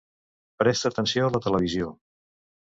[0.63, 1.93] Presta atenció a la televisió?